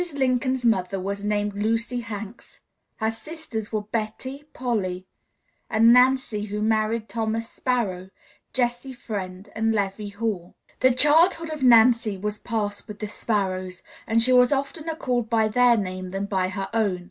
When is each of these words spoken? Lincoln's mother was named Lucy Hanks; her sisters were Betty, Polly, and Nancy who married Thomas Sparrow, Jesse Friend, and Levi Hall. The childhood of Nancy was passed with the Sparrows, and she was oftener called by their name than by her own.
Lincoln's 0.15 0.65
mother 0.65 0.99
was 0.99 1.23
named 1.23 1.53
Lucy 1.53 1.99
Hanks; 1.99 2.59
her 2.95 3.11
sisters 3.11 3.71
were 3.71 3.83
Betty, 3.83 4.45
Polly, 4.51 5.05
and 5.69 5.93
Nancy 5.93 6.45
who 6.45 6.59
married 6.59 7.07
Thomas 7.07 7.47
Sparrow, 7.47 8.09
Jesse 8.51 8.93
Friend, 8.93 9.47
and 9.53 9.73
Levi 9.75 10.09
Hall. 10.17 10.55
The 10.79 10.89
childhood 10.91 11.51
of 11.53 11.61
Nancy 11.61 12.17
was 12.17 12.39
passed 12.39 12.87
with 12.87 12.97
the 12.97 13.07
Sparrows, 13.07 13.83
and 14.07 14.23
she 14.23 14.33
was 14.33 14.51
oftener 14.51 14.95
called 14.95 15.29
by 15.29 15.47
their 15.47 15.77
name 15.77 16.09
than 16.09 16.25
by 16.25 16.49
her 16.49 16.67
own. 16.73 16.99